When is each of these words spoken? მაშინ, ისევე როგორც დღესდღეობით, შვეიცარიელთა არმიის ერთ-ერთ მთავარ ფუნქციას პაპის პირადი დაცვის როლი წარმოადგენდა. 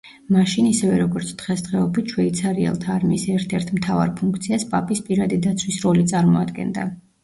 მაშინ, 0.35 0.69
ისევე 0.69 0.95
როგორც 1.01 1.33
დღესდღეობით, 1.41 2.15
შვეიცარიელთა 2.15 2.91
არმიის 2.97 3.29
ერთ-ერთ 3.37 3.73
მთავარ 3.79 4.17
ფუნქციას 4.23 4.69
პაპის 4.75 5.07
პირადი 5.09 5.45
დაცვის 5.49 5.83
როლი 5.89 6.13
წარმოადგენდა. 6.15 6.93